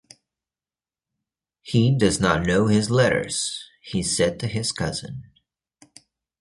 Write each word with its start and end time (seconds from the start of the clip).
‘He 1.61 1.95
does 1.95 2.19
not 2.19 2.41
know 2.43 2.65
his 2.65 2.89
letters,’ 2.89 3.69
he 3.83 4.01
said 4.01 4.39
to 4.39 4.47
his 4.47 4.71
cousin. 4.71 5.25